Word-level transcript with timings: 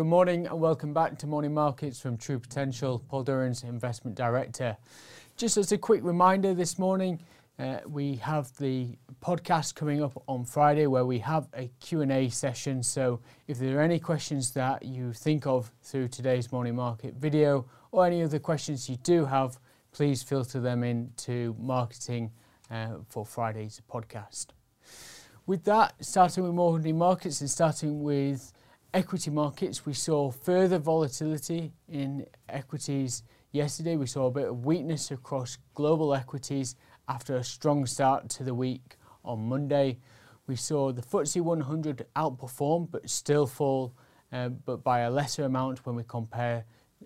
Good 0.00 0.06
morning 0.06 0.46
and 0.46 0.58
welcome 0.58 0.94
back 0.94 1.18
to 1.18 1.26
Morning 1.26 1.52
Markets 1.52 2.00
from 2.00 2.16
True 2.16 2.38
Potential, 2.38 3.04
Paul 3.10 3.22
Durrans, 3.22 3.64
Investment 3.64 4.16
Director. 4.16 4.78
Just 5.36 5.58
as 5.58 5.72
a 5.72 5.76
quick 5.76 6.02
reminder 6.02 6.54
this 6.54 6.78
morning, 6.78 7.20
uh, 7.58 7.80
we 7.86 8.14
have 8.16 8.50
the 8.56 8.96
podcast 9.20 9.74
coming 9.74 10.02
up 10.02 10.22
on 10.26 10.46
Friday 10.46 10.86
where 10.86 11.04
we 11.04 11.18
have 11.18 11.48
a 11.52 11.70
Q&A 11.80 12.30
session. 12.30 12.82
So 12.82 13.20
if 13.46 13.58
there 13.58 13.76
are 13.78 13.82
any 13.82 13.98
questions 13.98 14.52
that 14.52 14.86
you 14.86 15.12
think 15.12 15.46
of 15.46 15.70
through 15.82 16.08
today's 16.08 16.50
morning 16.50 16.76
market 16.76 17.16
video 17.16 17.66
or 17.92 18.06
any 18.06 18.22
other 18.22 18.38
questions 18.38 18.88
you 18.88 18.96
do 19.02 19.26
have, 19.26 19.60
please 19.92 20.22
filter 20.22 20.60
them 20.60 20.82
into 20.82 21.54
marketing 21.58 22.30
uh, 22.70 22.94
for 23.06 23.26
Friday's 23.26 23.82
podcast. 23.86 24.46
With 25.44 25.64
that, 25.64 25.92
starting 26.00 26.44
with 26.44 26.54
morning 26.54 26.96
markets 26.96 27.42
and 27.42 27.50
starting 27.50 28.02
with 28.02 28.50
equity 28.92 29.30
markets, 29.30 29.86
we 29.86 29.92
saw 29.92 30.30
further 30.30 30.78
volatility 30.78 31.72
in 31.88 32.26
equities 32.48 33.22
yesterday. 33.52 33.96
We 33.96 34.06
saw 34.06 34.26
a 34.26 34.30
bit 34.30 34.48
of 34.48 34.64
weakness 34.64 35.10
across 35.10 35.58
global 35.74 36.14
equities 36.14 36.76
after 37.08 37.36
a 37.36 37.44
strong 37.44 37.86
start 37.86 38.28
to 38.30 38.44
the 38.44 38.54
week 38.54 38.96
on 39.24 39.48
Monday. 39.48 39.98
We 40.46 40.56
saw 40.56 40.92
the 40.92 41.02
FTSE 41.02 41.40
100 41.40 42.06
outperform 42.16 42.90
but 42.90 43.08
still 43.08 43.46
fall, 43.46 43.94
uh, 44.32 44.48
but 44.48 44.82
by 44.82 45.00
a 45.00 45.10
lesser 45.10 45.44
amount 45.44 45.86
when 45.86 45.94
we 45.94 46.02
compare 46.06 46.64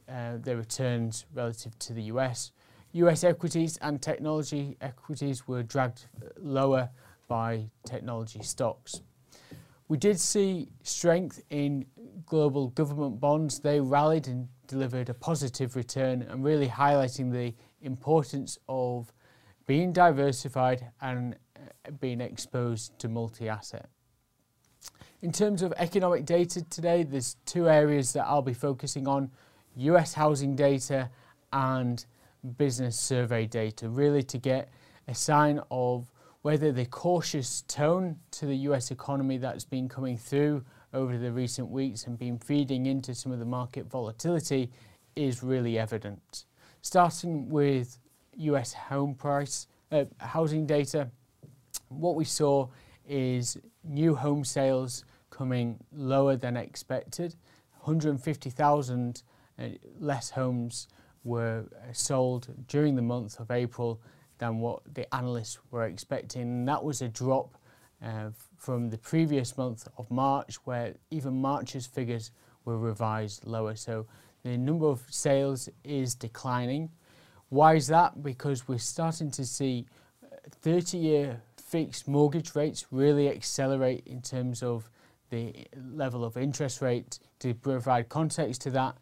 uh, 0.09 0.39
their 0.39 0.57
returns 0.57 1.27
relative 1.35 1.79
to 1.81 1.93
the 1.93 2.03
US. 2.05 2.53
US 2.93 3.25
equities 3.25 3.77
and 3.79 4.01
technology 4.01 4.77
equities 4.81 5.47
were 5.47 5.63
dragged 5.63 6.07
lower 6.39 6.89
by 7.29 7.69
technology 7.85 8.43
stocks. 8.43 9.03
We 9.89 9.99
did 9.99 10.19
see 10.19 10.71
strength 10.83 11.43
in 11.51 11.85
global 12.27 12.69
government 12.69 13.21
bonds. 13.21 13.61
They 13.61 13.81
rallied 13.81 14.29
and 14.29 14.49
delivered 14.67 15.11
a 15.11 15.15
positive 15.15 15.77
return 15.77 16.23
and 16.23 16.43
really 16.43 16.69
highlighting 16.69 17.31
the 17.31 17.55
importance 17.83 18.59
of 18.69 19.13
being 19.67 19.93
diversified 19.93 20.91
and 21.01 21.37
uh, 21.57 21.91
being 22.01 22.21
exposed 22.21 22.99
to 22.99 23.09
multi-asset. 23.09 23.89
In 25.23 25.33
terms 25.33 25.63
of 25.63 25.73
economic 25.77 26.25
data 26.25 26.63
today, 26.69 27.03
there's 27.03 27.37
two 27.47 27.69
areas 27.69 28.13
that 28.15 28.27
I'll 28.27 28.43
be 28.43 28.55
focusing 28.55 29.07
on, 29.07 29.31
US 29.77 30.15
housing 30.15 30.55
data 30.55 31.11
and 31.53 32.05
business 32.57 32.99
survey 32.99 33.47
data, 33.47 33.89
really 33.89 34.23
to 34.25 34.39
get 34.39 34.69
a 35.09 35.15
sign 35.15 35.61
of 35.71 36.11
whether 36.45 36.71
the 36.71 36.85
cautious 36.85 37.63
tone 37.69 38.19
to 38.31 38.45
the 38.45 38.57
US 38.69 38.91
economy 38.91 39.39
that's 39.39 39.65
been 39.65 39.89
coming 39.89 40.19
through 40.19 40.63
over 40.93 41.17
the 41.17 41.33
recent 41.33 41.67
weeks 41.71 42.07
and 42.07 42.19
been 42.19 42.39
feeding 42.39 42.85
into 42.85 43.15
some 43.15 43.33
of 43.33 43.39
the 43.39 43.47
market 43.47 43.87
volatility 43.87 44.71
is 45.17 45.43
really 45.43 45.79
evident. 45.79 46.45
Starting 46.83 47.49
with 47.49 47.99
US 48.37 48.75
home 48.75 49.15
price, 49.15 49.69
uh, 49.91 50.05
housing 50.19 50.67
data, 50.67 51.09
what 51.89 52.15
we 52.15 52.27
saw 52.27 52.69
is 53.09 53.57
new 53.83 54.15
home 54.15 54.45
sales 54.45 55.07
coming 55.31 55.83
lower 55.93 56.37
than 56.37 56.59
expected. 56.59 57.37
150,000 57.81 59.23
uh, 59.59 59.63
less 59.99 60.29
homes 60.29 60.89
were 61.25 61.65
uh, 61.75 61.91
sold 61.95 62.49
during 62.69 62.97
the 62.97 63.03
month 63.03 63.41
of 63.41 63.51
April 63.51 63.99
than 64.39 64.59
what 64.59 64.83
the 64.95 65.13
analysts 65.15 65.59
were 65.71 65.85
expecting. 65.85 66.43
And 66.43 66.69
that 66.69 66.83
was 66.83 67.03
a 67.03 67.09
drop 67.09 67.57
uh, 68.03 68.31
from 68.57 68.91
the 68.91 68.99
previous 68.99 69.57
month 69.57 69.89
of 69.97 70.11
March, 70.11 70.57
where 70.65 70.95
even 71.11 71.41
March's 71.41 71.87
figures 71.87 72.31
were 72.65 72.79
revised 72.79 73.47
lower. 73.47 73.77
So 73.77 74.07
the 74.43 74.57
number 74.57 74.87
of 74.87 75.03
sales 75.09 75.69
is 75.85 76.15
declining. 76.15 76.91
Why 77.49 77.75
is 77.75 77.87
that? 77.89 78.23
Because 78.23 78.69
we're 78.69 78.79
starting 78.79 79.31
to 79.33 79.45
see 79.45 79.87
30 80.63 80.99
year 80.99 81.41
fixed 81.57 82.07
mortgage 82.07 82.55
rates 82.55 82.87
really 82.91 83.29
accelerate 83.29 84.07
in 84.07 84.21
terms 84.21 84.63
of 84.63 84.91
the 85.31 85.67
level 85.93 86.25
of 86.25 86.37
interest 86.37 86.81
rate. 86.83 87.19
To 87.41 87.55
provide 87.55 88.09
context 88.09 88.63
to 88.63 88.71
that, 88.71 88.97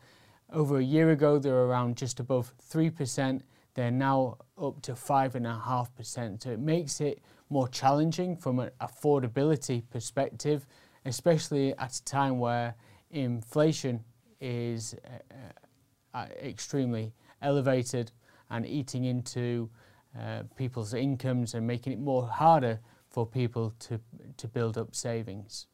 over 0.53 0.79
a 0.79 0.85
year 0.85 1.11
ago 1.11 1.39
they 1.39 1.51
were 1.51 1.67
around 1.67 1.97
just 1.97 2.21
above 2.21 2.53
3%. 2.73 3.43
They're 3.75 3.91
now 3.91 4.39
up 4.61 4.83
to 4.83 4.93
5.5%. 4.93 6.43
So 6.43 6.51
it 6.51 6.61
makes 6.61 7.01
it 7.01 7.23
more 7.49 7.69
challenging 7.69 8.37
from 8.37 8.59
an 8.59 8.71
affordability 8.81 9.83
perspective, 9.91 10.67
especially 11.05 11.77
at 11.79 11.95
a 11.95 12.05
time 12.05 12.39
where 12.39 12.75
inflation 13.11 14.05
is 14.41 14.95
uh, 15.07 16.19
uh, 16.19 16.27
extremely 16.43 17.13
elevated 17.41 18.13
and 18.51 18.67
eating 18.67 19.05
into 19.05 19.71
uh, 20.19 20.43
people's 20.57 20.93
incomes 20.95 21.55
and 21.55 21.67
making 21.67 21.93
it 21.93 21.99
more 21.99 22.27
harder 22.27 22.79
for 23.09 23.27
people 23.27 23.73
to, 23.79 24.01
to 24.37 24.49
build 24.49 24.77
up 24.77 24.95
savings. 24.95 25.67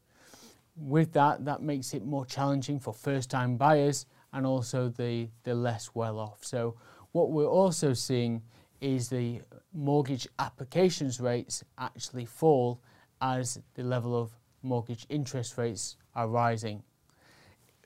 With 0.77 1.13
that, 1.15 1.45
that 1.45 1.63
makes 1.63 1.93
it 1.95 2.05
more 2.05 2.25
challenging 2.25 2.79
for 2.79 2.93
first 2.93 3.31
time 3.31 3.57
buyers 3.57 4.07
and 4.33 4.47
also 4.47 4.89
the, 4.89 5.29
the 5.43 5.55
less 5.55 5.91
well 5.95 6.19
off. 6.19 6.45
So, 6.45 6.77
what 7.13 7.31
we're 7.31 7.47
also 7.47 7.93
seeing 7.93 8.43
is 8.81 9.09
the 9.09 9.41
mortgage 9.73 10.29
applications 10.39 11.21
rates 11.21 11.65
actually 11.79 12.25
fall 12.25 12.81
as 13.21 13.59
the 13.75 13.83
level 13.83 14.21
of 14.21 14.31
mortgage 14.63 15.07
interest 15.09 15.59
rates 15.59 15.97
are 16.15 16.29
rising. 16.29 16.83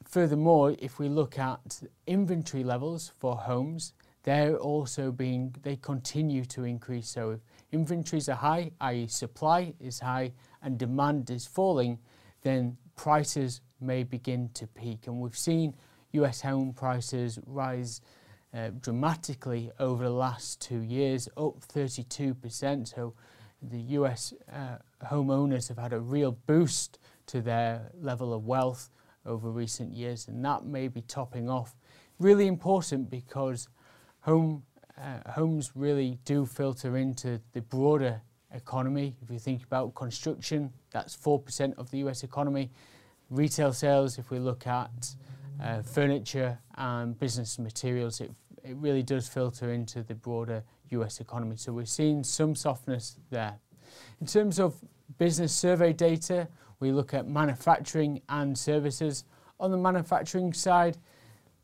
Furthermore, 0.04 0.74
if 0.78 0.98
we 0.98 1.08
look 1.08 1.38
at 1.38 1.82
inventory 2.06 2.64
levels 2.64 3.12
for 3.18 3.36
homes, 3.36 3.94
they're 4.24 4.56
also 4.56 5.10
being, 5.10 5.54
they 5.62 5.76
continue 5.76 6.44
to 6.46 6.64
increase. 6.64 7.08
So 7.08 7.30
if 7.30 7.40
inventories 7.72 8.28
are 8.28 8.36
high, 8.36 8.72
i.e. 8.80 9.06
supply 9.08 9.74
is 9.80 10.00
high 10.00 10.32
and 10.62 10.78
demand 10.78 11.30
is 11.30 11.46
falling, 11.46 11.98
then 12.42 12.76
prices 12.96 13.60
may 13.80 14.02
begin 14.04 14.50
to 14.54 14.66
peak. 14.66 15.06
And 15.06 15.20
we've 15.20 15.36
seen 15.36 15.74
US 16.12 16.40
home 16.40 16.72
prices 16.72 17.38
rise 17.46 18.00
uh, 18.54 18.70
dramatically 18.80 19.70
over 19.78 20.04
the 20.04 20.10
last 20.10 20.60
two 20.60 20.80
years, 20.80 21.28
up 21.36 21.60
32%. 21.60 22.88
So 22.88 23.14
the 23.62 23.80
US 23.80 24.34
uh, 24.52 24.78
homeowners 25.04 25.68
have 25.68 25.78
had 25.78 25.92
a 25.92 26.00
real 26.00 26.32
boost 26.46 26.98
to 27.26 27.40
their 27.40 27.90
level 28.00 28.34
of 28.34 28.44
wealth 28.44 28.90
over 29.24 29.50
recent 29.50 29.92
years, 29.92 30.28
and 30.28 30.44
that 30.44 30.64
may 30.64 30.88
be 30.88 31.02
topping 31.02 31.48
off. 31.48 31.76
Really 32.18 32.46
important 32.46 33.08
because 33.08 33.68
home 34.20 34.64
uh, 34.98 35.30
homes 35.30 35.72
really 35.74 36.18
do 36.24 36.44
filter 36.44 36.96
into 36.96 37.40
the 37.52 37.62
broader 37.62 38.20
economy. 38.52 39.16
If 39.22 39.30
you 39.30 39.38
think 39.38 39.64
about 39.64 39.94
construction, 39.94 40.72
that's 40.90 41.16
4% 41.16 41.76
of 41.78 41.90
the 41.90 41.98
US 41.98 42.22
economy. 42.22 42.70
Retail 43.30 43.72
sales, 43.72 44.18
if 44.18 44.30
we 44.30 44.38
look 44.38 44.66
at 44.66 45.14
uh, 45.62 45.82
furniture 45.82 46.58
and 46.76 47.18
business 47.18 47.58
materials, 47.58 48.20
it, 48.20 48.30
it 48.64 48.76
really 48.76 49.02
does 49.02 49.28
filter 49.28 49.72
into 49.72 50.02
the 50.02 50.14
broader 50.14 50.62
US 50.90 51.20
economy. 51.20 51.56
So 51.56 51.72
we're 51.72 51.84
seeing 51.84 52.22
some 52.22 52.54
softness 52.54 53.18
there. 53.30 53.58
In 54.20 54.26
terms 54.26 54.58
of 54.58 54.76
business 55.18 55.52
survey 55.52 55.92
data, 55.92 56.48
we 56.80 56.92
look 56.92 57.14
at 57.14 57.28
manufacturing 57.28 58.20
and 58.28 58.56
services. 58.56 59.24
On 59.60 59.70
the 59.70 59.76
manufacturing 59.76 60.52
side, 60.52 60.98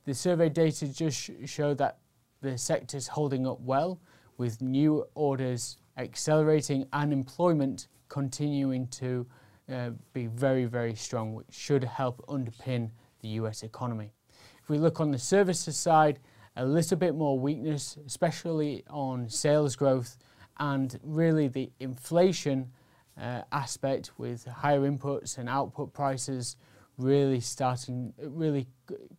the 0.05 0.15
survey 0.15 0.49
data 0.49 0.89
just 0.89 1.31
show 1.47 1.75
that 1.75 1.99
the 2.41 2.57
sector's 2.57 3.09
holding 3.09 3.47
up 3.47 3.61
well 3.61 4.01
with 4.37 4.63
new 4.63 5.05
orders 5.15 5.79
accelerating 5.97 6.87
and 6.93 7.13
employment 7.13 7.89
continuing 8.09 8.87
to 8.89 9.27
uh, 9.73 9.91
be 10.13 10.27
very, 10.27 10.65
very 10.65 10.95
strong, 10.95 11.35
which 11.35 11.47
should 11.51 11.85
help 11.85 12.25
underpin 12.29 12.91
the 13.21 13.29
US 13.41 13.63
economy. 13.63 14.13
If 14.63 14.71
we 14.71 14.79
look 14.79 15.01
on 15.01 15.11
the 15.11 15.19
services 15.19 15.77
side, 15.77 16.21
a 16.59 16.67
little 16.67 16.99
bit 16.99 17.15
more 17.15 17.39
weakness, 17.39 17.97
especially 18.05 18.85
on 18.91 19.29
sales 19.29 19.77
growth 19.77 20.19
and 20.59 20.99
really 21.05 21.47
the 21.47 21.71
inflation 21.79 22.71
uh, 23.17 23.43
aspect 23.53 24.11
with 24.19 24.45
higher 24.45 24.81
inputs 24.81 25.39
and 25.39 25.49
output 25.49 25.95
prices 25.95 26.57
really 26.97 27.39
starting, 27.39 28.13
really 28.19 28.67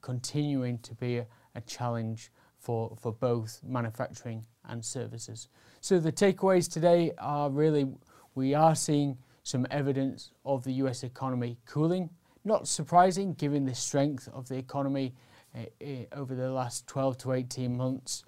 continuing 0.02 0.78
to 0.80 0.94
be 0.96 1.18
a, 1.18 1.26
a 1.56 1.62
challenge 1.62 2.30
for, 2.58 2.96
for 3.00 3.14
both 3.14 3.62
manufacturing 3.66 4.46
and 4.66 4.84
services. 4.84 5.48
So 5.80 5.98
the 5.98 6.12
takeaways 6.12 6.70
today 6.70 7.14
are 7.18 7.50
really 7.50 7.88
we 8.36 8.54
are 8.54 8.76
seeing 8.76 9.18
some 9.44 9.66
evidence 9.72 10.32
of 10.46 10.66
the 10.66 10.74
US 10.74 11.04
economy 11.04 11.58
cooling. 11.66 12.10
Not 12.44 12.68
surprising 12.68 13.34
given 13.34 13.66
the 13.66 13.76
strength 13.76 14.28
of 14.34 14.50
the 14.50 14.58
economy 14.58 15.14
over 16.13 16.36
the 16.36 16.51
last 16.51 16.88
12 16.88 17.18
to 17.19 17.34
18 17.34 17.75
months. 17.75 18.24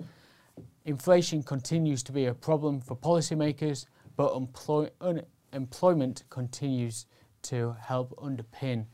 Inflation 0.85 1.43
continues 1.43 2.03
to 2.03 2.11
be 2.11 2.25
a 2.25 2.33
problem 2.33 2.79
for 2.79 2.95
policymakers, 2.95 3.85
but 4.15 4.35
employ- 4.35 4.89
unemployment 5.01 6.23
continues 6.29 7.05
to 7.43 7.75
help 7.79 8.15
underpin 8.17 8.85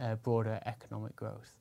uh, 0.00 0.16
broader 0.16 0.60
economic 0.66 1.14
growth. 1.16 1.54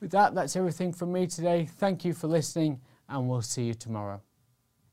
With 0.00 0.10
that, 0.12 0.34
that's 0.34 0.56
everything 0.56 0.92
from 0.92 1.12
me 1.12 1.26
today. 1.26 1.68
Thank 1.78 2.04
you 2.04 2.12
for 2.12 2.28
listening, 2.28 2.80
and 3.08 3.28
we'll 3.28 3.42
see 3.42 3.64
you 3.64 3.74
tomorrow. 3.74 4.20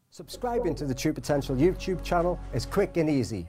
Subscribing 0.10 0.76
to 0.76 0.86
the 0.86 0.96
True 0.96 1.14
Potential 1.14 1.56
YouTube 1.56 2.04
channel 2.04 2.40
is 2.54 2.66
quick 2.66 2.98
and 2.98 3.10
easy. 3.10 3.48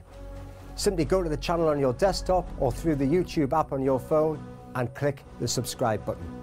Simply 0.75 1.05
go 1.05 1.23
to 1.23 1.29
the 1.29 1.37
channel 1.37 1.69
on 1.69 1.79
your 1.79 1.93
desktop 1.93 2.47
or 2.59 2.71
through 2.71 2.95
the 2.95 3.05
YouTube 3.05 3.57
app 3.57 3.71
on 3.71 3.81
your 3.81 3.99
phone 3.99 4.45
and 4.75 4.93
click 4.93 5.23
the 5.39 5.47
subscribe 5.47 6.05
button. 6.05 6.36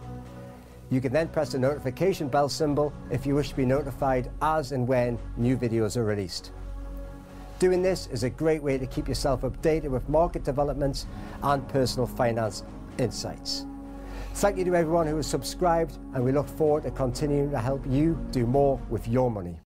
You 0.90 1.00
can 1.00 1.12
then 1.12 1.28
press 1.28 1.52
the 1.52 1.58
notification 1.58 2.28
bell 2.28 2.48
symbol 2.48 2.92
if 3.10 3.26
you 3.26 3.34
wish 3.34 3.50
to 3.50 3.56
be 3.56 3.64
notified 3.64 4.30
as 4.42 4.72
and 4.72 4.86
when 4.86 5.18
new 5.36 5.56
videos 5.56 5.96
are 5.96 6.04
released. 6.04 6.52
Doing 7.58 7.82
this 7.82 8.08
is 8.08 8.24
a 8.24 8.30
great 8.30 8.62
way 8.62 8.78
to 8.78 8.86
keep 8.86 9.08
yourself 9.08 9.42
updated 9.42 9.90
with 9.90 10.08
market 10.08 10.44
developments 10.44 11.06
and 11.42 11.66
personal 11.68 12.06
finance 12.06 12.64
insights. 12.98 13.64
Thank 14.34 14.58
you 14.58 14.64
to 14.64 14.74
everyone 14.74 15.06
who 15.06 15.16
has 15.16 15.26
subscribed 15.26 15.96
and 16.12 16.24
we 16.24 16.32
look 16.32 16.48
forward 16.48 16.82
to 16.82 16.90
continuing 16.90 17.50
to 17.52 17.58
help 17.58 17.84
you 17.86 18.18
do 18.32 18.46
more 18.46 18.80
with 18.90 19.06
your 19.06 19.30
money. 19.30 19.60